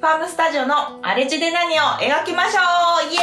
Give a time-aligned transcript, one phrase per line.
[0.00, 2.60] ファームスタジオの荒れ地で何を描きましょ
[3.06, 3.18] うイエ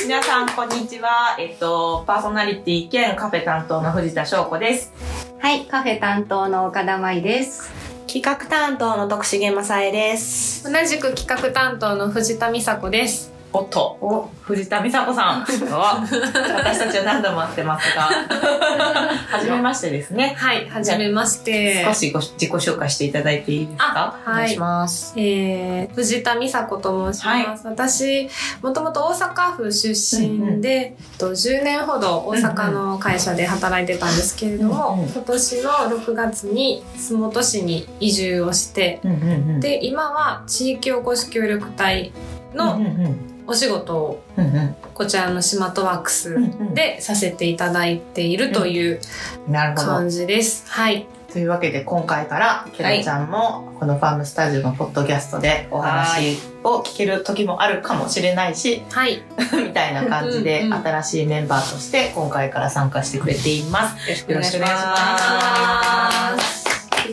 [0.00, 1.36] イ皆さん、こんにちは。
[1.38, 4.90] えっと、パーソナリティ兼カフェ担当の藤田翔子です。
[5.38, 7.70] はい、カフェ担当の岡田舞です。
[8.06, 10.64] 企画担当の徳重正恵です。
[10.64, 13.31] 同じく企画担当の藤田美佐子です。
[13.54, 15.40] おっと、お、藤田美佐子さん。
[15.42, 18.02] 私たちは何度も会ってますが、
[19.30, 20.34] はじめましてですね。
[20.38, 21.84] はい、はじめまして。
[21.84, 24.14] 少しご自己紹介していただいていいですか？
[24.24, 24.56] はい。
[24.56, 25.12] ます。
[25.16, 27.66] えー、藤田美佐子と申します。
[27.66, 28.28] 私、
[28.62, 29.88] もともと大阪府出
[30.20, 39.22] 身で、えっと10年ほど大阪の会社で働いてたんですけれども、うんうん今年の6月に洲本市に移住をして、うんうんう
[39.58, 39.60] ん。
[39.60, 42.12] で、今は地域おこし協力隊
[42.54, 44.22] のうんうんお仕事を
[44.94, 46.36] こちらのシマトワークス
[46.74, 49.00] でさせていただいているという。
[49.86, 50.64] 感じです。
[50.70, 51.06] はい。
[51.32, 59.22] というわけで今回からケラちゃんもこのファームスタジオのポッドキャストでお話を聞ける時もあるかもしれないしはい。
[59.66, 64.10] みたいな感じで新しいメンバーとして今回から参加してくれています。
[64.10, 66.61] よろしくお願いします。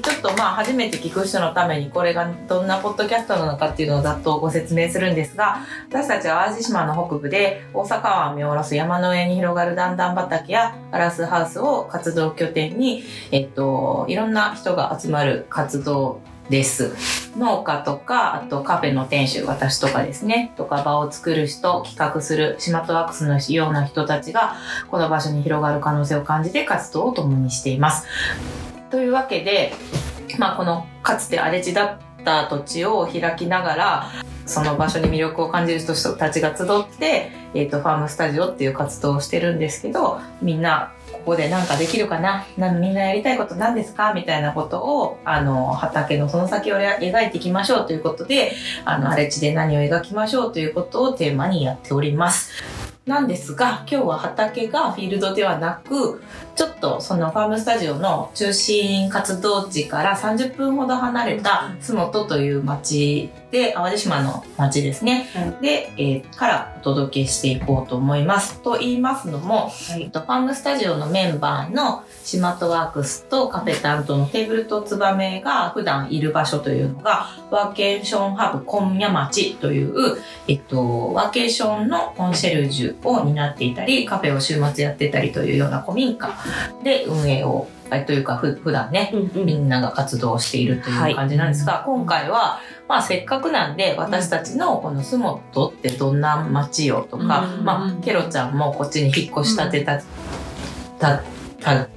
[0.01, 16.95] ちょっとまあ初めて聞く人のためにこれがどんなポッドキャストなのかっていうのをざっとご説明するんですが私たちは淡路島の北部で大阪湾を見下ろす山の上に広がる段々畑やガラスハウスを活動拠点に、えっと、いろんな人が集まる活動です。
[17.37, 24.55] 農家とか、あとカフェの店主、私とかですね、とか場を作る人、企画する、シマトワークスのような人たちが、
[24.89, 28.07] この場所に広がる可能性を感じて活動を共にしています。
[28.89, 29.71] というわけで、
[30.37, 34.11] まあこのかつて荒れ地だった土地を開きながら、
[34.45, 42.45] その場所に魅力を感じる人たちが集って、えっ、と、ファームスタジオっていう活動をしてるんですけど、みんな、ここで何かできるかな？
[42.57, 44.13] なみんなやりたいこと何ですか？
[44.13, 48.53] みたいなことを、あの、畑のその先を描いていきましょうということで、
[48.85, 52.51] あの、荒れ地で何を描きましょうということをテーマにやっております。
[53.09, 56.21] なんですが、今日は畑がフィールドではなく、
[56.55, 65.27] ちょっとそのファームスタジオの中心活動地から30分ほど離れた洲本という町で、淡路島の町ですね。
[65.61, 68.61] で、えーからお届けしていこうと思います。
[68.61, 80.17] と言いますのも、えっとファームスタジオのメンバーのシマトワークスとカフェ担当のテーブルとツバメが普段いる場所というのが、ワーケーションハブ今夜町という、
[80.47, 86.29] えっと、ワーケーションのコンシェルジュを担っていたり、カフェを週末やってたりというような古民家
[86.83, 97.65] で運営を、えというかふ普段ね、うんみんなが活動しているという感じなんですが、今回は、まあせっかくなんで私たちのこの洲本ってどんな街よとか、うん。
[97.65, 100.01] まあケロちゃんもこっちに引っ越したてた、
[100.99, 101.23] た、
[101.61, 101.87] た、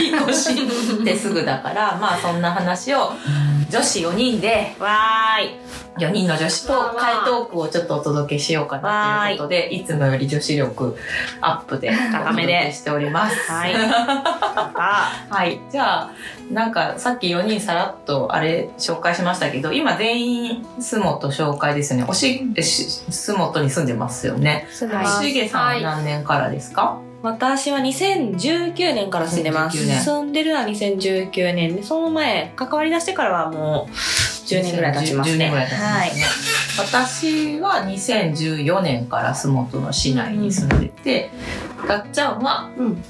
[0.00, 3.12] 引っ越してすぐだから、 まあそんな話を
[3.70, 5.50] 女子4人で、わーい。
[5.98, 10.96] 4人の女子とわーわー回答句をちょっとお届けしようかなということで、いつもより女子力
[11.40, 13.50] アップでお高めでしております。
[13.50, 13.74] はい。
[13.76, 15.60] あ、はい。
[15.70, 16.10] じゃあ、
[16.50, 22.06] なんかさっき4人さらっとあれ紹介しましたけど、今全員洲本紹介ですよね。
[23.10, 24.50] 洲本に住んでますよね。
[24.50, 25.24] はい住んでます。
[25.24, 29.76] しげさんは何年からですか、私は2019年から住んでます。
[29.78, 35.38] 2019年住んでるのは2019年で、その前、関わり出してからはもう10年ぐらい経ちます10ね。
[35.38, 35.68] 年ぐらい。
[36.78, 41.30] 私は2014年から洲本の市内に住んでて、
[41.86, 43.04] がっちゃんはうん。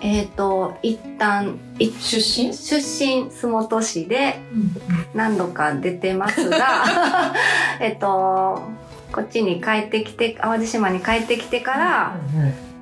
[0.00, 2.52] えっ、と、一旦、い出身？
[2.54, 4.38] 出身、洲本市で
[5.14, 6.84] 何度か出てますが、
[7.80, 8.62] えっと、
[9.10, 12.16] こっちに帰ってきて、淡路島に帰ってきてから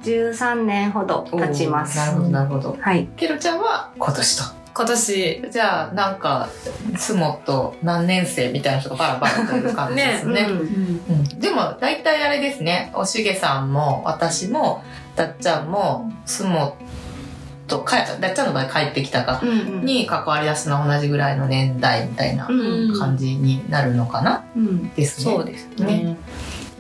[0.04, 1.97] 13年ほどうん経ちます。
[1.97, 2.76] なるほど、なるほど。
[2.81, 3.09] はい。
[3.16, 3.91] ケロちゃんは？
[3.98, 4.65] 今年と。
[4.76, 6.48] 今年、じゃあ、なんか、
[6.98, 10.47] 洲本何年生みたいな人がバラバラという感じですね。
[10.50, 10.62] うんう
[11.12, 12.91] んでも、大体あれですね。
[12.93, 14.82] おしげさんも、私も、
[15.14, 16.75] だっちゃんも、洲本、
[17.84, 19.40] かだっちゃんの場合帰ってきたか、
[19.82, 25.32] に関わりだすのは同じぐらいの年代みたいなうん感じになるのかな、うんですね。
[25.32, 26.17] そうですねね。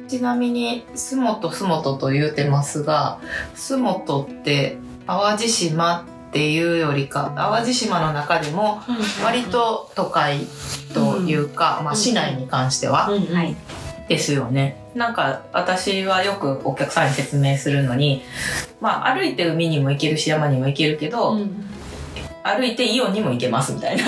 [0.08, 3.18] ちなみに、洲本、洲本と言うてますが、
[3.54, 8.80] 洲本って、淡路島っていうよりか、淡路島の中でも、
[9.22, 10.46] 割と都会
[10.92, 13.10] というか、まあ市内に関しては。
[14.08, 14.76] ですよね。
[14.94, 18.22] なんか私はよくお客さんに説明するのに、
[18.80, 21.38] まあ歩いて海にも行けるし山にも行けるけど、
[22.44, 24.04] 歩いてイオンにも行けますみたいな。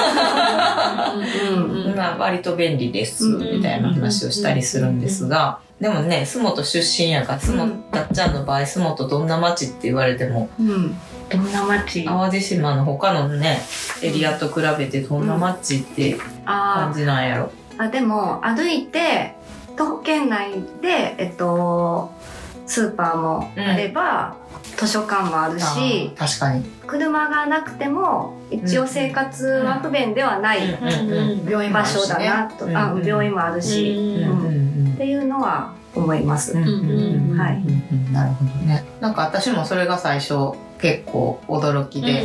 [1.97, 10.95] まあ割と便利ですみたいな話をしたりするんですが、でもね、洲本出身やから、洲本、たっちゃんの場合、洲本どんな町って言われても、うん。
[11.29, 12.05] どんな街？
[12.05, 13.61] 淡路島の他のね、
[14.03, 17.51] エリアと比べてどんな街ってあ感じなんやろ？
[17.79, 19.35] ーあでも歩いて
[19.77, 22.13] 徒歩圏内でえっと
[22.67, 24.37] スーパーもあれば、
[24.77, 26.65] 図書館もあるし確かに。
[26.87, 34.93] 車がなくても一応生活は不便ではないうん病院場所だなと、病院もあるし、うんうんうん。
[34.95, 36.53] っていうのは思います。
[36.53, 37.39] うんうんうんうん。
[37.39, 38.85] はいうんなるほどね。
[39.01, 42.23] なんか私もそれが最初結構驚きで、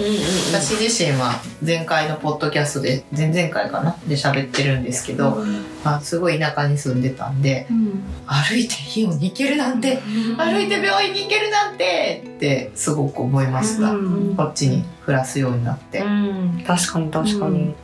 [0.52, 1.34] 私自身は
[1.66, 3.96] 前回のポッドキャストで前々回かな？
[4.08, 5.44] で喋ってるんですけど、
[5.84, 9.98] まあ、すごい田舎に住んでたんでうん歩いてイオンに行けるなんて
[10.38, 14.36] 歩いて病院に行けるなんてってすごく思いました、うん。
[14.36, 17.76] こっちに暮らすようになって、うん、確かに確かに、うん。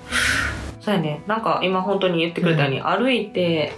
[0.82, 1.22] そうやね。
[1.28, 3.74] なんか今本当に言ってくれたように、歩いて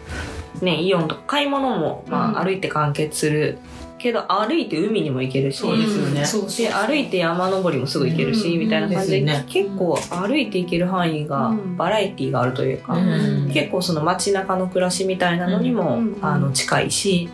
[0.61, 2.45] ねイオンとか買い物も、まあ、うん。
[2.45, 3.57] 歩いて完結する
[3.99, 5.57] けど歩いて海にも行けるし。
[5.59, 6.25] そうですよね。
[6.25, 8.59] そうそうで歩いて山登りもすぐ行けるし、うん。
[8.59, 9.45] みたいな感じで、ね。
[9.47, 11.77] 結構歩いて行ける範囲がうん。
[11.77, 13.51] バラエティーがあるというか、うん。
[13.53, 16.17] 結構その街中の暮らしみたいなのにも、うん。
[16.21, 17.29] あの近いし、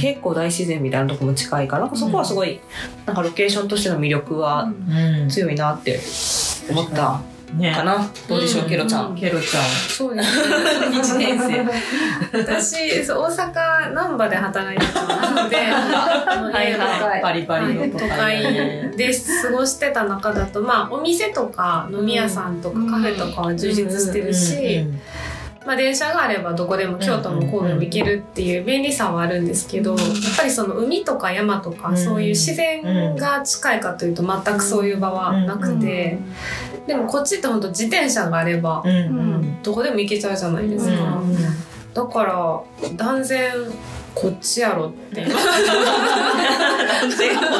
[0.00, 1.90] 結構大自然みたいなとこも近いからなん。
[1.90, 2.60] かそこはすごい、
[3.06, 5.28] なんかロケーションとしての魅力はうん。
[5.28, 5.98] 強いなって
[6.70, 7.20] 思った
[7.56, 7.74] ね。
[7.74, 8.68] かな、どうでしょう、うん。
[8.68, 9.16] ケロちゃん。
[9.16, 9.62] ケロちゃん。
[9.64, 11.18] そうです。
[11.18, 11.26] ね。
[11.28, 12.38] 一年生。
[12.38, 17.22] 私、そう大阪、難波で働いてたので、 あのはいはい。
[17.22, 18.42] バリバリの都会
[18.96, 19.12] で
[19.42, 24.86] 過ごしてた中だと、まあ、お店とか飲み屋さんとかカフェとかは充実してるし、
[25.66, 29.98] まあ、電車があればどこでも京都も神戸も行けるっていう便利さはあるんですけど、やっ
[30.36, 31.96] ぱりその海とか山とかうん。
[31.96, 36.18] そういう自然が近いかというと全くそういう場はなくて、
[36.86, 38.82] でもこっちって本当自転車があれば
[39.62, 41.22] どこでも行けちゃうじゃないですか。
[41.92, 42.60] だから
[42.96, 43.52] 断然
[44.14, 45.24] こっちやろって。
[45.24, 45.36] 全こ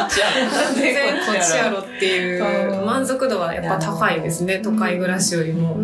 [0.07, 0.27] っちや
[0.75, 1.79] 然こっちやろ？
[1.79, 5.77] っていう満足度はやっぱ高いですね都会暮らしよりも。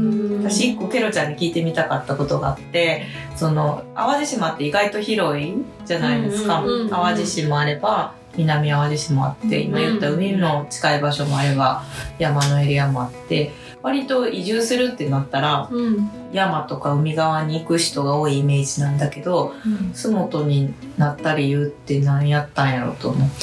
[0.42, 5.54] 私一個ケロちゃんに聞いてみたかったことがあってその淡路島って意外と広い
[5.84, 11.82] じゃないですか、淡路島あれば南淡路島あって今言った海の近い場所もあれば
[12.18, 13.52] 山のエリアもあって
[13.82, 16.10] 割と移住するってなったらうん。
[16.32, 19.54] 山とか海側に行く人が多いイメージなんだけど
[19.94, 23.36] 洲本になった理由って何やったんやろうと思って。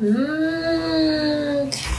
[0.00, 1.39] うーん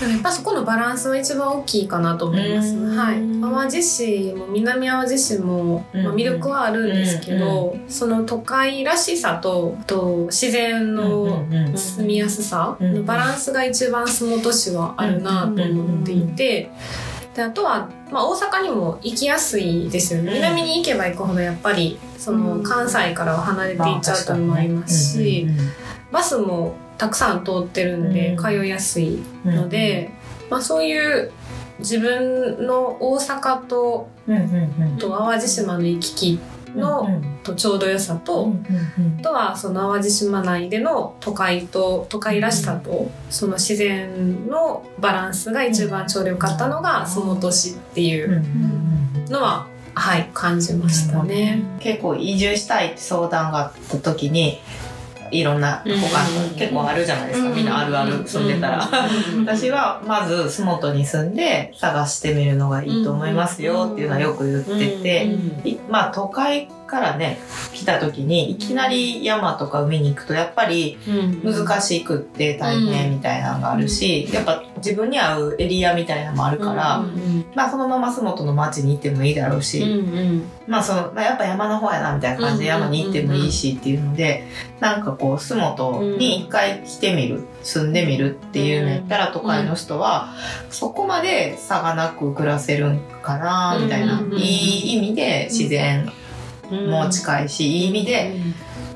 [0.01, 2.75] やっぱそこのバランスは一番大きいかなと思います。
[2.75, 2.97] うん。
[2.97, 3.15] はい。
[3.41, 6.03] 淡路市も南淡路市も、うん。
[6.03, 11.45] まあ、魅力はあるんですけど、その都会らしさとと自然の
[11.75, 16.69] 住みやすさのバランスが一番洲本市はあるなと思っていて。
[17.33, 20.35] であとは、まあ、大阪にも行きやすいですよね、うん。
[20.35, 22.63] 南に行けば行くほどやっぱりそのうん。
[22.63, 25.47] 関西からは離れていっちゃうと思いますし、
[26.11, 28.43] バスもたくさん通ってるんでうん。
[28.43, 30.11] 通いやすいので、
[30.51, 31.31] まあ、そういう
[31.79, 34.07] 自分の大阪と
[34.99, 36.39] と淡路島の行き来
[36.75, 37.07] の、
[37.41, 38.53] とちょうど良さと、
[39.19, 48.43] あとはその淡路島内での都会と都会らしさとその自然のバランスが一番ちょうど良かったのが洲本市っていう
[49.31, 51.63] のは、はい感じましたね。
[51.79, 54.59] 結構移住したいって相談があった時に
[55.31, 56.55] いろんな他うん。
[56.55, 57.55] 結構あるじゃないですか、うん。
[57.55, 58.89] みんなあるある住んでたら、
[59.45, 67.39] 私はまず洲本に住んで探してみるのがいいと思いますよっていうのはよく言ってて、いまあ都会からね
[67.73, 70.97] 来た時にいきなり山とか海に行くとやっぱり
[71.43, 77.03] 難しくって大変みたいなのがあるし、やっぱ自分に合うエリアみたいなのもあるから、
[77.55, 79.83] まあそのまま洲本の町に行ってもいいだろうし、
[80.67, 84.43] まあその、まあ、やっぱ山の方やなみたいな感じで山に行ってもいいしっていうので、
[84.81, 90.33] なんかこう洲本に一回来てみる、住んでみるっていうのやったら都会の人は
[90.69, 96.11] そこまで差がなく暮らせるんかなみたいな、うんいい意味で自然
[96.71, 98.35] も近いし、いい意味で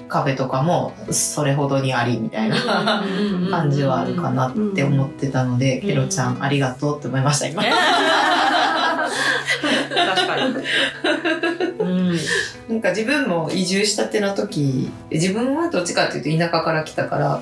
[0.08, 3.04] カフェとかもそれほどにありみたいな
[3.50, 7.64] 感じはあるかなって思ってたので、うんケロちゃんありがとうって思いました今。
[9.96, 10.56] 確かに。
[11.80, 12.18] うん。
[12.68, 17.42] なんか自分も移住したての時自分はどっちかっていうと田舎から来たから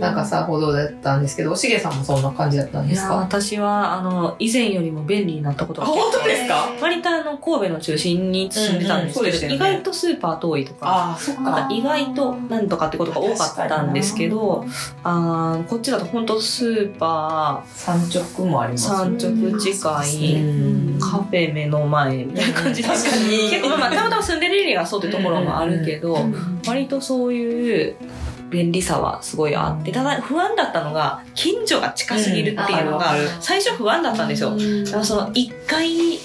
[0.00, 3.14] なんかさほどだったんですけどおしげさんもそんな感じだったんですか？
[3.14, 6.68] 私はあの以前よりも便利になったことが結構ですか？
[6.80, 9.54] 割とあの神戸の中心に住んでたんですけど、うんうんね。
[9.54, 10.86] 意外とスーパー遠いとか。
[10.88, 11.68] ああそっか。
[11.70, 14.66] 意外となんとかってことが多かったんですけど、
[15.04, 21.93] あーこっちだと本当スーパ山直もありー、ます産直近い、うんカフェ目の前
[22.26, 26.18] みたいな感じで、確かに 結構まあたまたま住んでるエリアがそうってところもあるけど、
[26.66, 27.96] 割とそういう
[28.50, 34.50] 便利さはすごいあって、ただ不安だったのが、近所が近すぎるっていうのが、最初不安だったんですよ。
[34.50, 36.18] だからその1階に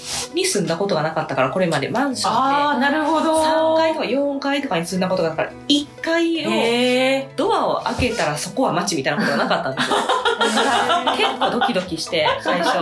[0.44, 2.86] 住んだことがなかったから、これまでマンションで。
[2.86, 3.42] なるほど。
[3.42, 9.96] 3階とか4階とかに住んだことがあったから、1階をドアを開けたらそこは街みたいなことがなかったんですよ。
[9.96, 12.78] だから結構ドキドキして、最初。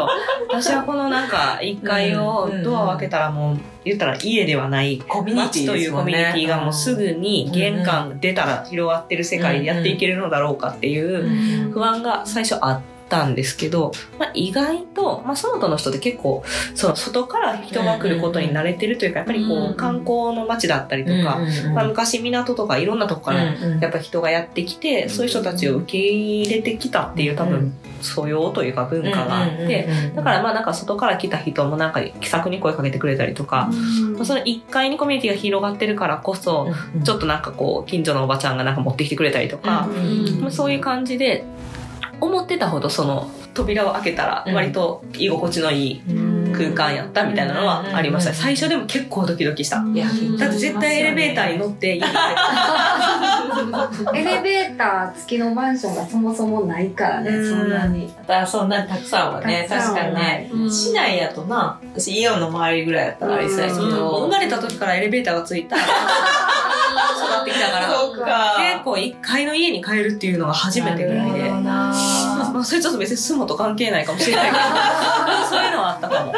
[0.49, 16.43] 私はこのなんか1階をドアを開けたらもう、言ったら家ではないコミュニティ街というコミュニティがもうすぐに玄関出たら広がってる世界でやっていけるのだろうかっていう不安が最初あったんですけど、まあ、意外と、まあ、その他の人って結構
[16.75, 21.41] その外から人が来ることに慣れてるというかやっぱりこうんう観光の街だったりとか、
[21.75, 33.71] まあ、昔港とかいろんなとこからやっぱ人がやってきて、そういう人たちを受け入れてきたっていう多分素養というか文化があって、だからまあなんか外から来た人もなんか気さくに声かけてくれたりとか、
[34.15, 36.69] まあその1階にコミュニティが広がってるからこそ、
[37.05, 39.89] ちょっとなんかこう近所のおばちゃんがなんか持ってきてくれたりとか、
[40.41, 41.45] まあそういう感じで
[42.21, 46.03] 思ってたほどその扉を開けたら割と居心地のいい
[46.53, 48.35] 空間やったみたいなのはありました。
[48.35, 49.83] 最初でも結構ドキドキした。
[49.95, 50.07] いや
[50.39, 52.13] だって絶対エレベーターに乗って家に帰っ
[54.13, 58.13] て エレベーター付きのマンションがそもそもないからね、うんそんなに。
[58.27, 60.51] だそんなにたくさんはね、確かにね。
[60.53, 64.21] うん市内やとな、私イオンの周りぐらいやったらありそうやけど。
[64.23, 65.77] 生まれた時からエレベーターがついた
[67.43, 67.89] 育ってきたから。
[68.73, 71.39] 結構1階の家に帰るっていうのが初めてぐらいで。
[71.41, 71.71] なるほどな。
[72.55, 74.59] まあ、それちょっと別に住むと関係ないかもしれないけど。
[75.49, 76.33] そういうのはあったかも。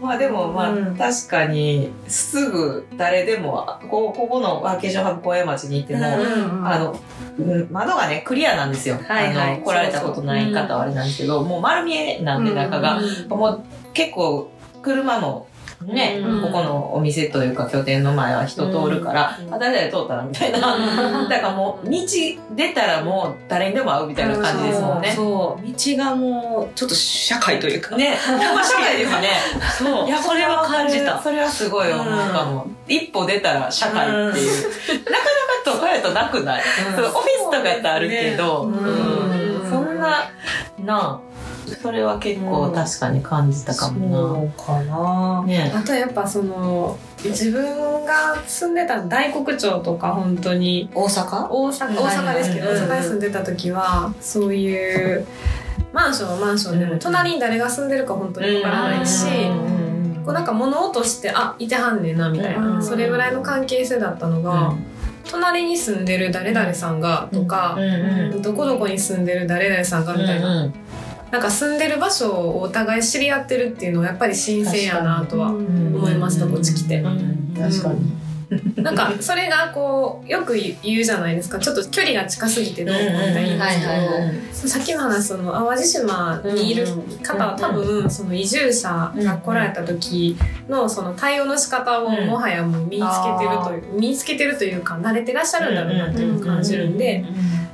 [0.00, 0.96] まあでもまあ、うん。
[0.96, 6.96] 確かにすぐ誰でもこここのワーケーションハブ小屋町に行っても、うんあの
[7.38, 9.54] うん窓がねクリアなんですよ、はいはい。
[9.54, 13.60] あの来られたことない方はあれなんですけどもう丸見えなんで中が、もう
[13.92, 14.50] 結構
[14.82, 15.46] 車も
[15.84, 16.42] ね、うん。
[16.42, 19.54] ここのお店というか拠点の前は人通るから、うん。
[19.54, 20.74] あ誰々通ったらみたいな、
[21.22, 21.28] うん。
[21.28, 21.98] だからもう道
[22.54, 25.12] 出たらもう誰にでも会うみたいな感じですもんね。
[25.14, 27.96] そう道がもうちょっと社会というか。
[27.96, 29.28] ね、社会ですね。
[29.78, 30.06] そう。
[30.06, 31.16] いや、それは感じた。
[31.16, 32.06] たそれはすごい思う。
[32.06, 32.66] かも。
[32.88, 35.00] 一歩出たら社会っていう。
[35.04, 35.30] なかなか
[35.64, 38.70] 都会やとなくない、オフィスとかやったらあるけど、
[39.68, 40.30] そんな、
[40.78, 41.20] なあ、
[41.76, 45.42] それは結構確かに感じたかもそうかな。
[45.42, 45.44] な。
[45.44, 45.72] ね。
[45.74, 50.88] あとやっぱその自分が住んでた大黒町とか本当に。
[50.94, 51.48] 大阪？
[51.50, 55.26] 大阪大阪ですけど、大阪に住んでた時はそういう
[55.92, 56.98] マンションはマンションでも、うん。
[56.98, 59.26] 隣に誰が住んでるか本当にわからないし、
[60.24, 62.82] こうなんか物音してあいてはんねんなみたいな、うん。
[62.82, 64.74] それぐらいの関係性だったのが、
[65.28, 67.78] 隣に住んでる誰々さんがとか、
[68.42, 70.72] どこどこに住んでる誰々さんがみたいな、
[71.30, 77.02] なんか住んでる場所をお互い知り合ってるっていうのはやっぱり新鮮やなとは思いましたこっち来て。
[77.02, 78.20] 確かに。
[78.82, 81.60] なんかそれがこうよく言うじゃないですか。
[81.60, 83.68] ちょっと距離が近すぎてどうこうみたいな。
[83.68, 86.84] 言うんですけど、さっきの話その淡路島にいる
[87.22, 90.36] 方は多分その移住者が来られた時
[90.68, 97.24] のその対応の仕方をうんもはやもう身につけてるという身につけてるというか慣れてらっしゃるんだろうなっていうのを感じるんで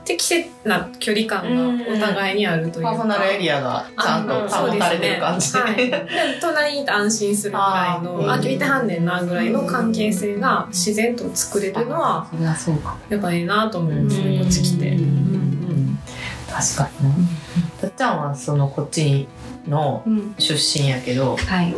[0.06, 2.92] 適切な距離感がお互いにあるというか。
[2.92, 5.58] パーソナルエリアがちゃんと保たれてる感じで。
[5.58, 6.08] すねはい、で
[6.40, 12.96] 隣にいて安心するぐらいのあーあ聞いてはんねんなぐらいの関係性が自然と作れるのはそれはそうか。
[13.08, 14.96] やっぱいいなと思いますねこっち来て。
[16.48, 17.14] 確かにな。
[17.80, 19.28] たっちゃんはそのこっち
[19.66, 20.34] のうん。
[20.38, 21.74] 出身やけど、はい。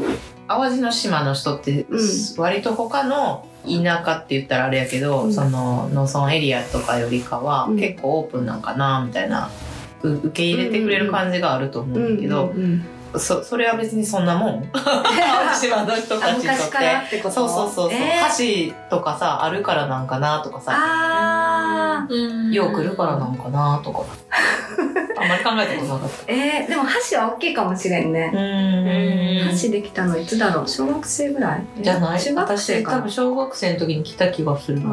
[0.47, 2.01] 淡路の島の人ってうん。
[2.37, 5.33] 割と他の田舎って言ったらあれやけど、うん。
[5.33, 7.79] その農村エリアとかよりかはうん。
[7.79, 9.51] 結構オープンなんかなみたいな、
[10.03, 12.53] う受け入れてくれる感じがあると思うんだけど、
[13.17, 14.69] そそれは別にそんなもん。
[14.73, 17.23] 淡路島の人あたちにとって。
[17.23, 18.71] そうそうそうそう、えー。
[18.71, 22.07] 橋とかさあるからなんかなとかさ
[22.53, 24.05] よう来るからなんかなとか
[25.21, 26.33] あんまり考えたことなかった。
[26.33, 28.31] えー、でも箸は大きいかもしれんね。
[28.33, 28.37] う
[29.45, 29.49] ん。
[29.49, 30.69] 箸できたのいつだろう？
[30.69, 31.63] 小学生ぐらい？
[31.83, 32.21] じゃない？
[32.21, 32.93] 中学生か。
[32.93, 34.91] な私多分小学生の時に来た気がするな。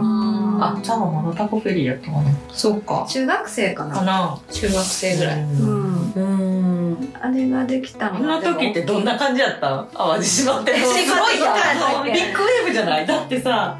[0.60, 2.24] ああ、ちゃんはまだタコフェリーやったかな。
[2.52, 3.06] そうか。
[3.10, 3.96] 中学生かな。
[3.96, 4.40] かな。
[4.52, 5.40] 中学生ぐらい。
[5.42, 6.94] うん。
[6.94, 8.18] うあれができたの。
[8.34, 9.86] あの時ってどんな感じやった？
[9.94, 10.76] 淡路島って。
[10.78, 12.14] すごい。
[12.14, 13.06] ビッグウェーブじゃない？
[13.06, 13.78] だってさ、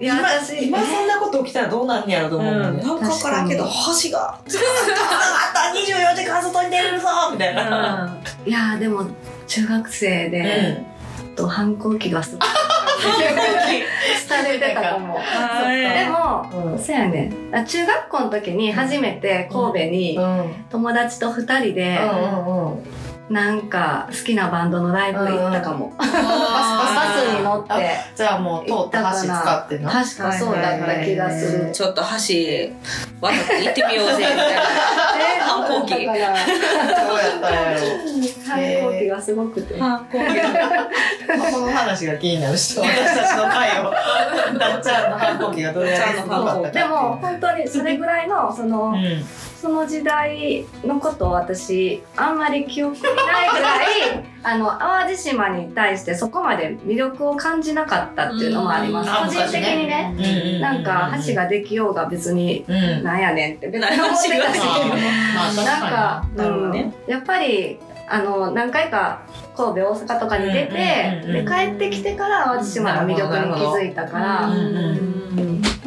[0.00, 2.82] いや今私今そんなこと起きたらどうなんねやろと思うもんね。
[2.82, 4.52] なんかわからんけど箸があった
[5.76, 8.16] 24時間外に出れるぞみたいな。
[8.46, 9.06] いやでも
[9.46, 10.84] 中学生で、
[11.34, 12.48] と反抗期がすごい
[14.26, 15.14] されてたかも。
[15.18, 15.80] はい。
[15.80, 16.78] でも、うん。
[16.78, 17.32] そうやね。
[17.52, 20.38] あ中学校の時に初めて神戸にうん。
[20.40, 20.54] うん。
[20.70, 22.84] 友達と二人でうんうん。
[23.30, 25.92] なんか好きなバンドのライブ行ったかも。
[25.98, 27.96] バスバスに乗って。
[28.16, 29.90] じゃあもう通った橋使ってな。
[29.90, 31.70] 確かそうだった気がする。
[31.70, 34.62] ちょっと橋渡って行ってみようぜみたいな。
[35.42, 35.94] 反抗期。
[36.06, 37.86] どうやったんやろ。
[38.48, 39.78] 反抗期がすごくて。
[39.78, 40.24] 反抗期。
[41.52, 43.90] この話が気になる人、 私たちの会を。
[44.58, 46.70] だっちゃんの反抗期がどれぐらいすごかったか。
[46.70, 49.24] でも本当にそれぐらいのその、うん
[49.60, 53.14] その時代のことを私あんまり記憶にない
[53.50, 53.86] ぐらい
[54.44, 59.26] あの淡路島に対してそこまで魅力を感じなかったっていうのもあります、うん。
[59.26, 60.84] 個人的にね、うんうんうんなん。
[60.84, 63.02] か橋ができようが別にうん。
[63.02, 64.60] なんやねんって別に思ってたし
[65.34, 66.94] まあなんか、うん。
[67.08, 69.22] やっぱりあの何回か
[69.56, 75.17] 神戸大阪とかに出て、で帰ってきてから淡路島の魅力に気づいたから、うん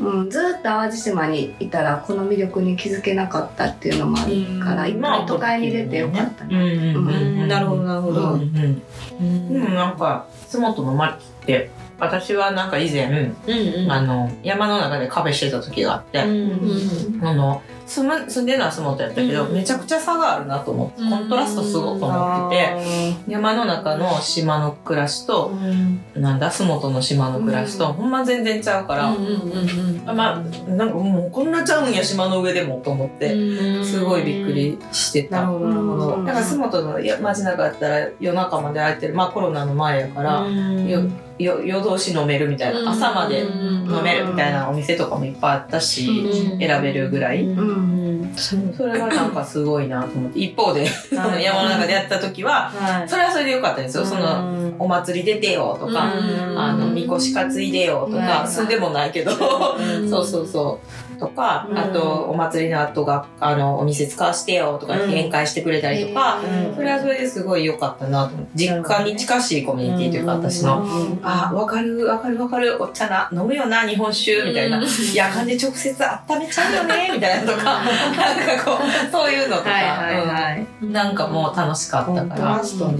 [0.01, 6.93] うん、ずっと淡路島にいたらこの魅力に気づけなかったっていうのもあるから、一回都会に出てよかったうんね。
[6.95, 7.47] うんうん。
[7.47, 8.33] なるほどなるほど。
[8.33, 8.81] うん
[9.21, 9.75] うん。
[9.75, 13.91] なんか、洲本の町って、私はなんか以前、うんうん。
[13.91, 25.51] あの、山の中でカフェしてた時があって、うんあの、住む、住んでるのは洲本やったけど、うんめちゃくちゃ差があるなと思って、コントラストすごく思ってて、山の中の島の暮らしと、
[26.15, 29.13] なんだ、洲本の島の暮らしと、ほんま全然ちゃうから、
[30.13, 33.35] まあ、なんかもうこんなちゃうんや、島の上でもと思って、
[33.83, 35.41] すごいびっくりしてた。
[35.41, 41.01] だから洲本のや街中やったら夜中まで空いてる、まあコロナの前やから、よ
[41.39, 47.43] よ夜通し飲めるみたいな、朝まで飲めるみたいなお店とかもいっぱいあったし、選べるぐらい。
[47.43, 47.80] うん
[48.37, 50.39] それがなんかすごいなと思って。
[50.39, 53.09] 一方で、その山の中でやった時は、はい。
[53.09, 54.05] それはそれでよかったですよ。
[54.05, 56.13] その、お祭り出てよとか、
[56.55, 59.31] あの、みこし担いでよとか、住んでもないけど、
[60.09, 61.10] そうそうそう。
[61.21, 61.77] とか、うん。
[61.77, 65.11] あと、お祭りの後が、あの、お店使わしてよとか、うん。
[65.11, 66.41] 宴会してくれたりとか、
[66.75, 68.33] それはそれですごい良かったなと。
[68.55, 70.83] 実家に近しいコミュニティというか、私の。
[71.21, 74.81] あ、わかる、わかる、わかる、お茶な、飲むよな、日本酒、みたいな。
[74.81, 80.67] いや、感じ直接温めちゃうよね、 みたいなとか、なんかこう、そういうのとか、はいはいはい。
[80.81, 80.91] うん。
[80.91, 82.63] なんかもう楽しかったから。
[82.63, 82.97] そう。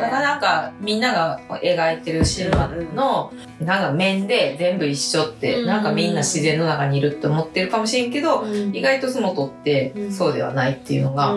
[0.00, 5.66] だからなんか、みんなが描いてる島の、なんか面で全部一緒って、うん。
[5.66, 11.34] なんかみんな自然の中にいるって思ってるかもしれんけど、意外と洲本ってそうではないっていうのが、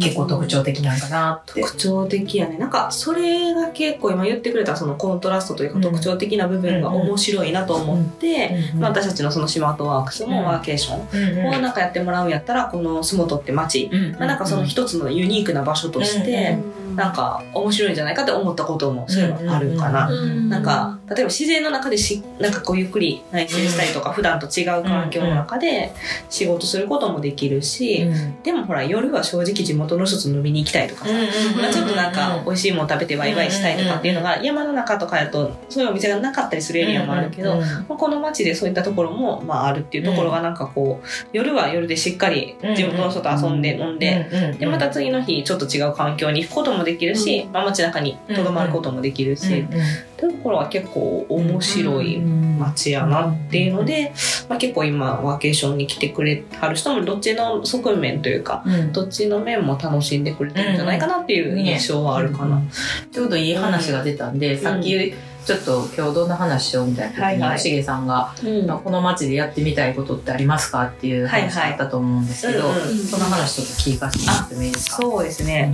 [0.00, 1.60] 結構特徴的なんかなって。
[1.60, 2.58] 特徴的やね。
[2.58, 16.58] なんかそれが結構今言ってくれたそのコントラストというか特徴的な部分が面白いなと思って、まあ、私たちのその島とワークスもワーケーションをなんかやってもらうんやったらこの洲本って街、まあ、なんかその一つのユニークな場所として
[16.94, 20.10] なんか面白いんじゃないかって思ったこともそういえばあるかな。
[20.10, 25.92] なんか例えば自然の中でしなんかこうゆっくり内省したりとか、普段と違う環境の中で
[26.28, 28.06] 仕事することもできるし、
[28.42, 31.12] でもほら夜は正直地元の人と飲みに行きたいとかさ、
[31.60, 44.56] まあ、ちょっとなんか美味しいもの食べてワイワイしたいとかっていうのが山の中とかやとそういうお店がなかったりするエリアもあるけど、まあ、この街でそういったところもまああるっていうところがなんかこう夜は夜でしっかり地元の人と遊んで飲んで。
[44.58, 49.66] でまた次の日ちょっと違う環境に行くこともできるし、まあ、街中にとどまることもできるし、
[50.16, 54.12] というところは結構面白い街やなっていうので、
[54.48, 62.62] まあ、結構今ワーケーションに来てくれはる人もどっちの側面というかどっちの面も楽しんでくれてるんじゃないかなっていう印象はあるかな。
[63.12, 65.14] ちょうどいい話が出たんで、さっき
[65.46, 67.58] ちょっと今日どんな話しようみたいな時に、はいはい。
[67.58, 68.66] しげさんが、うん。
[68.66, 72.80] まあこの街でやってみたいことってありますかっていう話があったと思うんですけど、はいはい。
[72.80, 74.96] うんうんその話ちょっと聞かせてもらってもいいですか？
[74.96, 75.72] そうですね、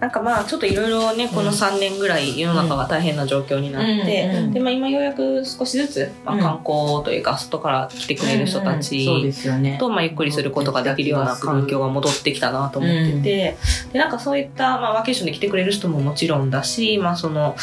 [0.00, 9.76] なんかまあちょっといろいろねこの3年ぐらい世の中が大変な状況になって、うんうんでまあ、今ようやく少しずつ、まあ、うん観光というか外から来てくれる人たちですよね。
[9.78, 13.56] と、まあ、ゆっくりすることができるような環境が戻ってきたなと思ってて、
[13.92, 17.56] でなんかそういった、まあ、ワーケーションで来てくれる人ももちろんだし、まあその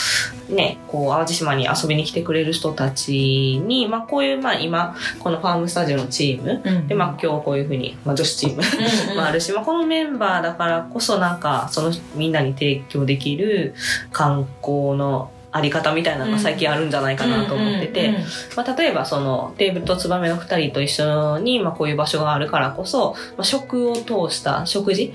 [0.49, 6.87] ね、こう淡路島に遊びに来てくれる人たちに、まあ、こういう、まあ、今このファームスタジオのチームうん。
[6.87, 8.61] で、まあ、今日こういうふうに、まあ、女子チーム
[9.15, 13.75] もあるし、まあ、このメンバーだからこそなんかそのみんなに提供できる
[14.11, 18.15] 観光のあり方みたいなのが最近あるんじゃないかなと思ってて、
[18.55, 25.13] まあ、例えばそのテーブルとツバメの2人と一緒に、まあ、こういう場所があるからこそ、まあ、食を通した食事？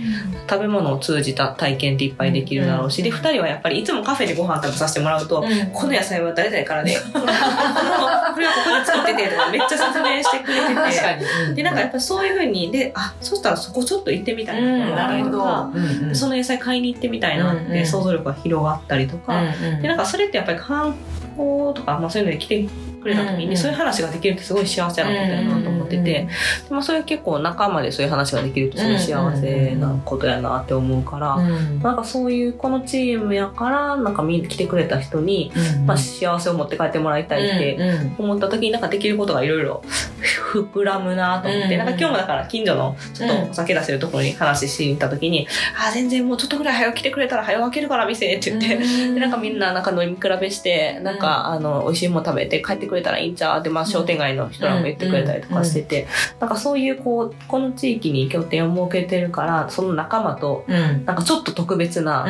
[0.49, 5.71] 食べ物を通じた体験っていっぱいできるだろうし、で2人はやっぱりいつもカフェでご飯食べさせてもらうと、うん。
[5.73, 11.55] この野菜は誰々からで、こ のこれはここで作っててとかめっちゃ説明してくれてて。
[11.55, 17.73] でなんかやっぱりそういうふうにであそしたらそこちょっと行ってみたいなとか、うんうんその野菜買いに行ってみたいなっうんうん。
[17.73, 19.83] て想像力が広がったりとか、うんうん。
[19.83, 20.97] でなんかそれってやっぱり観
[21.37, 22.67] 光とか、まあ、そういうので来て
[23.03, 26.29] くれた時に、そういう話ができるってすごい幸せなことやなと思ってて、
[26.69, 35.53] でもそれ結構仲間でそういう話ができるってすごい幸せなことやなって思うから、なんかそういうこのチームやからなんか来てくれた人に、
[35.85, 37.79] まあ、幸せを持って帰ってもらいたいって
[38.19, 39.83] 思った時になんかできることがいろいろ
[40.53, 48.79] 膨らむなと思って、なんか今日もだから近所のちょっとお酒出せるところに話しに行った時に、あ全然もうちょっとぐらい早く来てくれたら早く開けるから店って言って、
[49.15, 49.33] でなん。
[49.33, 56.07] かみんななんか飲み比べしてなんか、あの美味しいもの食べて帰ってくれたらいいんちゃうって、まあ、商店街の人らも言ってくれたりとかしてて、
[56.41, 62.27] なんかそういうこうこの地域に拠点を設けてるからその仲間と、なんかちょっと特別な、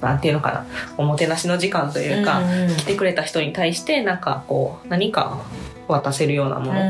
[0.00, 2.42] なんていうのかなおもてなしの時間というか、
[2.78, 5.42] 来てくれた人に対してなんかこう何か
[5.92, 6.80] 渡せるようなもの。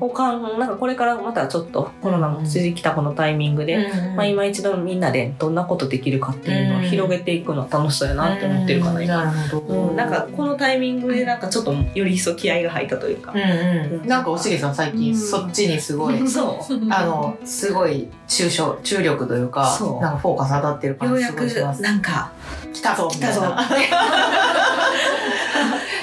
[0.00, 9.32] をかん、なんかこれからまたちょっとコロナも続きたこのタイミングで、まあ、今一度みんなでどんなことできるかっていうのを広げていくのは楽しそうやなって思ってるかな、今。
[9.52, 13.34] うん、なんかこのタイミングでなんかちょっとより一層気合が入ったというか。
[14.04, 16.74] なんかおしげさん最近そっちにすごい、そう。
[16.90, 19.62] あの、すごい注症、注力というか、
[20.00, 21.82] なんかフォーカス当たってる感じすごいします。
[21.82, 22.32] なんか、
[22.72, 23.42] 来たぞ来たぞ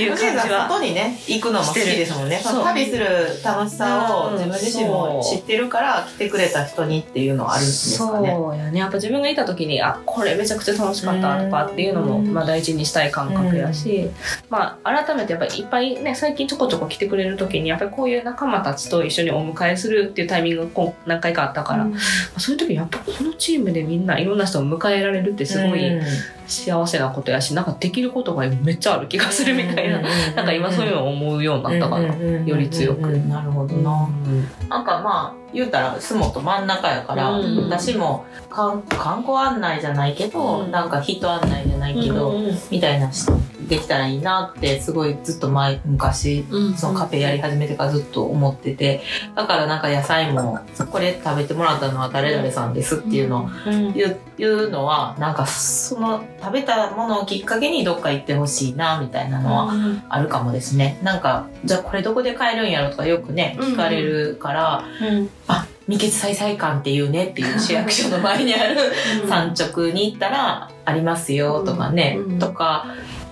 [0.03, 2.41] いう感じは外にね行くのも好きですもんね。
[2.43, 3.05] 旅する
[3.43, 8.31] 楽しさを自分自身も知ってるから来てくれた人にっていうのはあるんですかね。
[8.31, 8.79] そうやね。
[8.79, 14.09] やっぱ自分がいた時にあこれめちゃくちゃ楽しかったとかっていうのも、まあ、大事にしたい感覚やし、
[14.49, 21.97] まあ、改めてやっぱりいっぱいね最近ちょこちょこ来てくれる時にやっぱりこういう仲間たちと一緒にお迎えするっていうタイミングが何回かあったから、うん、
[22.37, 25.99] そういう時にやっぱこのチームでみんないろんな人を迎えられるってすごい、
[26.47, 30.01] 幸せなことやしなんかできることがめっちゃある気がするみたいな、
[30.35, 33.01] なんか今そういうのを思うようになったかな、より強く。
[33.01, 34.09] なるほどな、
[34.69, 38.83] なんかまあ言うたら洲本真ん中やから、私も観
[39.23, 42.35] 光案内じゃないけど、なんか人案内じゃないけど、
[42.69, 43.09] みたいな
[43.67, 46.45] できたらいいなってすごいずっと前昔、
[46.77, 49.01] そのカフェやり始めてからずっと思ってて
[49.35, 50.59] だからなんか野菜も
[50.91, 53.49] これ食べてもらったのは誰々さんですっていうのを
[53.93, 59.73] 言う,、のはなんかその食べたものをきっかけにどっか行ってほしいなみたいなのは
[60.09, 60.99] あるかもですね。
[61.03, 65.29] なんかじゃあこれどこで買えるんやろとかよくね聞かれるから、うん。
[65.46, 65.46] あ
[65.87, 68.75] 未決再々館っていうねっていう市役所の前にある
[69.27, 72.85] 産直に行ったらありますよとかね、とか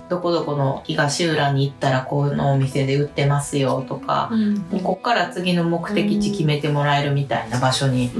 [0.08, 8.10] どこどこの東浦に行ったらこのお店で売ってますよとか、うん、こっから次の目的地決めてもらえるみたいな場所に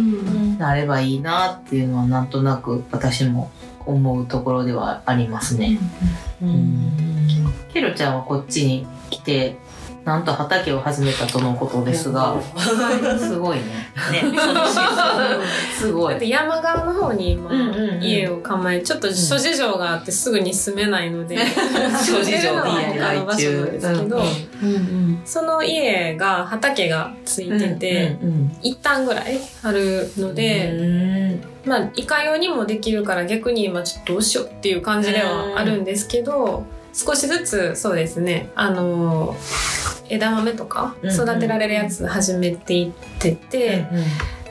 [0.58, 3.50] なればいいなっていうのはなんとなく私も
[3.86, 5.78] 思うところではありますね。
[6.42, 6.92] うん、
[7.72, 9.56] ケロちゃんはこっちに来て
[10.06, 12.40] なんと畑を始めたとのことですが、
[13.18, 13.64] すごいね。
[14.12, 14.22] ね、
[15.76, 16.30] すごい。
[16.30, 17.50] 山側の方に今、
[18.00, 21.36] 家を構え、ちょっと諸事情があってすぐに住めないので、
[22.06, 24.22] 諸事情の他の場所なんですけど、
[25.24, 28.16] その家が畑がついてて、
[28.62, 36.64] 一旦ぐらいあるので、まあ、いかようにもできるから逆に今ちょっとどうしようっていう感じではあるんですけど、
[36.96, 39.36] 少しずつそうですね、あの
[40.08, 43.86] 枝豆とか育てられるやつ始めていってて、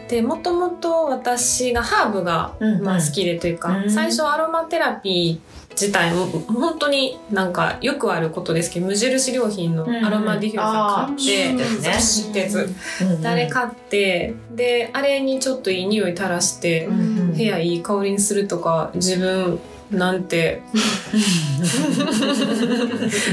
[0.08, 12.70] でもともと私がハーブが、まあ、好きでというか、最初アロマテラピー自体も本当になんかよくあることですけど無印良品のアロマディフューザー買って、うんうん、知ってず、
[13.02, 19.60] うんあれ買ってであれにちょっといい匂い垂らして、部屋いい香りにするとか自分
[19.96, 20.62] なんて。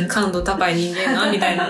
[0.08, 1.68] 感度高い人間なみたいな。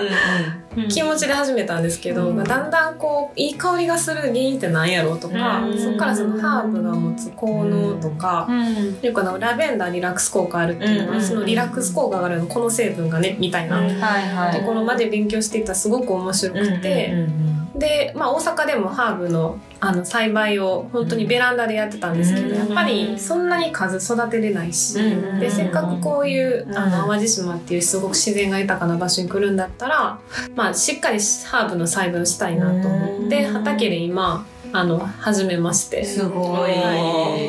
[0.89, 17.27] 気持ちで始めたんですけど、うん、だんだんこういい香りがする原因って何やろうとか、うん、そこからそのハーブが持つ効能とか、うん、いうかなラベンダーリラックス効果あるっていうのは、そのリラックス効果があるのこの成分がねみたいなところまで勉強していったらすごく面白くて。
[17.75, 24.97] で、まあ、大阪でもハーブのあの栽培を本当にベランダでやってたんですけど、やっぱりそんなに数育てれないし、
[25.39, 30.19] でせっかくこういうあの淡路島っていうすごく自然が豊かな場所に来るんだったら、
[30.55, 36.03] まあ、しっかりハーブの栽培をしたいなと思って畑で今あの始めまして。
[36.03, 36.71] すごい、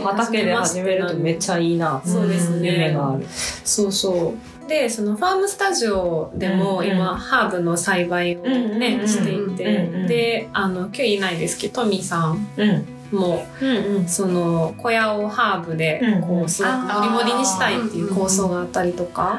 [0.02, 2.02] 畑で始めるとめっちゃいいな。
[2.04, 2.68] そうですね。
[2.70, 3.24] 夢がある。
[3.28, 12.46] そうそうでそのファームスタジオでも今、ハーブの栽培をね、していて、であの今日いないですけどトミーさん
[13.12, 13.46] も、
[14.07, 19.38] その小屋をハーブでこうすごくもりもりにしたいっていう構想があったりとか。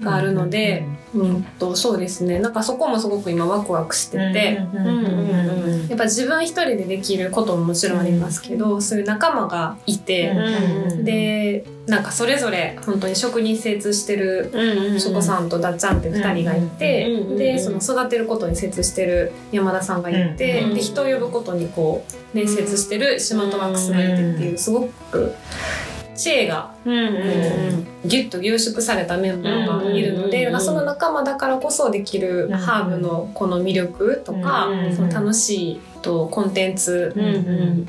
[0.00, 0.84] があるので、
[1.14, 2.38] うんとそうですね。
[2.38, 4.60] なんかそこもすごく今ワクワクしてて
[5.88, 10.32] やっぱ自分一人でできることももちろんありますけど、そういう仲間がいて、
[11.02, 14.52] でなんかそれぞれ本当に食に精通してる
[15.00, 25.32] しょこさんとだっちゃんって2人がいて、でその育てることに精通してる山田さんがいて、で人を呼ぶことにこうね精通してる島とマックスがいてっていうすごく。
[26.14, 37.14] 知恵がこうギュッと凝縮されたメンバーがいるので、その仲間だからこそできるハーブのこの魅力とか、その楽しいとコンテンツ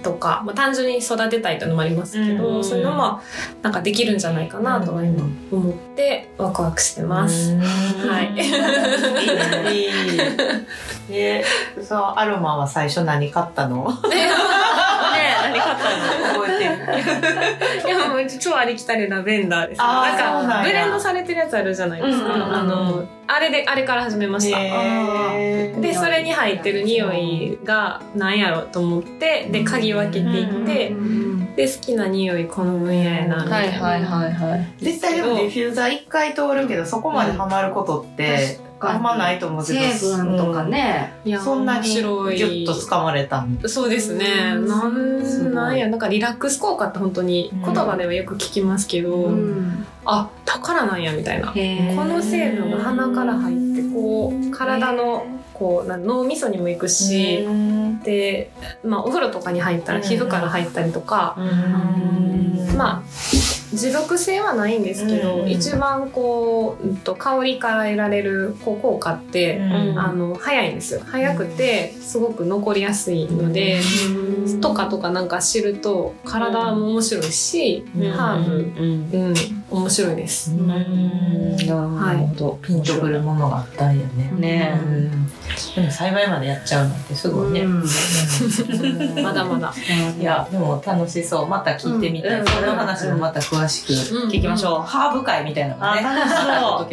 [0.04, 3.20] とか、まあ、単純に育てたいというのもありますけど、そういうのも
[3.62, 7.56] なんかできるんじゃないかなとは今思ってワクワクしてます。
[7.56, 8.34] はい。
[9.76, 10.38] いいね。
[11.12, 11.44] え、
[11.82, 13.92] そうアロマは最初何買ったの？
[15.42, 16.42] 何買ったの？
[16.42, 17.88] 覚えてる。
[17.88, 19.80] いや、もう超ありきたりなベンダーです。
[19.80, 22.34] なんか、ブレンドされてるやつあるじゃないですか。
[22.34, 24.58] あの、あれで、あれから始めました。
[25.80, 30.96] で、それに入ってる匂いが何やろと思って、で、嗅ぎ分けていって、
[31.56, 34.84] で、好きな匂いこの分野やな、はいはいはいはい。
[34.84, 39.80] 絶対でもディフューザー一回通るけど、そこまでハマることって、あんまないと思うけど。
[39.80, 45.88] 成分とかね、うん、そんなにギュッと掴まれたそうですね、なんなんや。
[45.90, 51.48] なんかリラックス効果って本当に言葉ではよく聞きますけど、うん、あだからなんやみたいな。
[51.48, 57.46] この成分が鼻から入ってこう体のこう脳みそにも行くし
[58.04, 58.50] で、
[58.84, 61.36] まあ、お風呂とかに入ったら皮膚から入ったりとか
[62.78, 63.04] まあ
[63.74, 71.02] 持続性はないんですけど、うん、一番こう、うん、と香りから得られるこう効果って、うん、あの早いんですよ。
[71.06, 73.80] 早くてすごく残りやすいので、
[74.62, 79.34] とかとかなんか知ると体も面白いし、ハーブ、うん。
[79.70, 80.50] 面白いです。
[80.50, 84.32] なるほど、ピンとくるものがあったんやね。
[84.36, 84.82] ね、
[85.76, 87.66] でも栽培までやっちゃうなんてすごいね。
[89.22, 89.74] まだまだ。
[90.20, 92.44] いやでも楽しそうまた聞いてみたい。
[92.46, 93.94] その話もまた詳しく
[94.28, 94.82] 聞きましょう。
[94.82, 96.02] ハーブ会みたいなのね。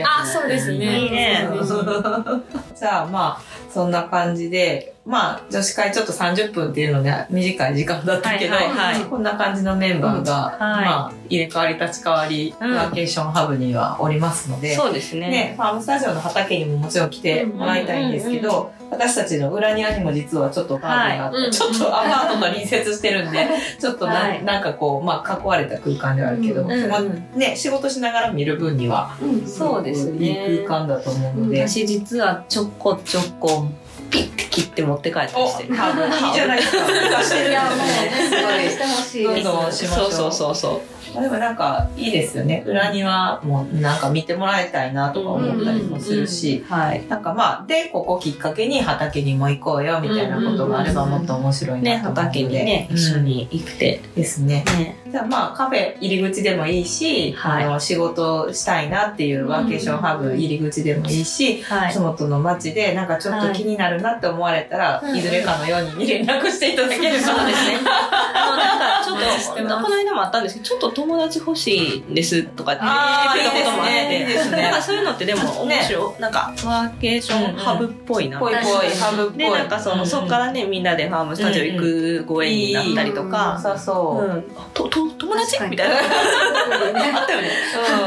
[0.05, 0.99] あ、そうですね。
[0.99, 1.49] いいね。
[2.79, 9.01] じゃ あまあそんな感じでまあ、女子会ちょっと30分っていうので短い時間だったけど、はいはい。
[9.01, 15.31] はい、こんな感じのメンバーが、うん、まあ、入れ替わり立ち替わり、うん、ワーケーションハブにはおりますので、そうですね。
[15.31, 30.53] ね、ファームスタジオの畑にももちろん来てもらいたいんですけど、私たちの裏庭にも実はちょっとガーデンがあって、はい、ちょっとアパートと隣接してるんで、ちょっとなはい、なんかこう、まあ、囲われた空間ではあるけど、うんうん、ね、仕事しながら見る分には、うん、そうですね。
[30.53, 31.67] いい空間だと思うので。
[31.67, 33.69] 私実はちょこちょこ、
[34.11, 35.71] ピッて切って持って帰ったりしてる。
[35.71, 36.79] いいじゃないですか。
[37.49, 39.45] いや、もうね、すごいしてほしいです。
[39.45, 40.13] どんどんしましょう。
[40.13, 40.96] そうそうそう。
[41.21, 42.65] でもなんかいいですよね。
[42.67, 47.07] 裏庭もなんか見てもらいたいなとか思ったりもするし、はい。
[47.09, 52.33] なんかまあ、で、ここきっかけに畑にも行こうよみたいなことがあればもっと面白いなと思うので。
[52.33, 54.01] ね、畑にね、一緒に行って。
[54.15, 54.65] ですね。
[54.79, 67.19] ねじゃあまあ、カフェ入り口でもいいし、はい、あの、仕事したいなっていうワーケーションハブ入り口でもいいし、はい、洲本の街でなんかちょっと気になるなって思われたら、い、ずれかのように連絡していただければ。
[67.19, 67.79] そうですね。
[67.87, 72.95] あの、なんかちょっと、 この間もあったんですけど、ちょっと友達欲しいんですとかって言っ
[73.33, 79.39] てたこともあって、なんかそういうのってでも面白い、ね、なんかワーケーションハブっぽいな、ぽいぽい、ハブっぽい。
[79.39, 84.45] で、なんかその、そっからね、みんなでファームスタジオ行くご縁になったりとか、そうそう。
[84.75, 85.63] と、と、友達？
[85.69, 85.95] みたいな。
[87.21, 87.51] あったよね。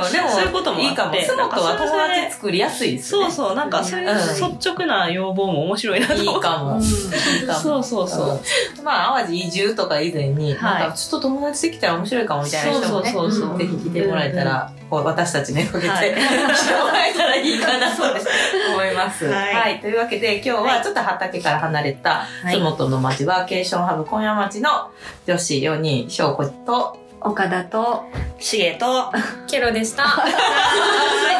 [0.05, 0.09] う。
[0.09, 0.11] ん。
[0.11, 1.15] でも、そういうこともいいかも。
[1.21, 6.81] スモとは友達作りやすいですそうそう、なんかそういう率直な要望も面白いなといいかも。
[6.81, 8.83] そうそうそう。
[8.83, 19.25] まあ、淡路移住とか以前に、なんかちょっと友達できたら面白いかもみたいな人そうそうそうぜひ来てもらえたら、こう私たちね、かけて、はい、来てもらえたらいいかなと思います。
[19.25, 19.79] はい、はい。
[19.79, 24.91] というわけで、今日はちょっと畑から離れた、洲本の町、ワーケーションハブ今夜町の
[25.27, 28.05] 女子4人、翔子と、岡田と、
[28.39, 29.11] しげと、
[29.47, 30.03] ケロでした。
[30.07, 30.33] はい。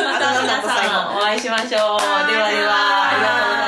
[0.03, 1.69] また皆さんお会いしましょう。
[1.69, 3.58] ではでは。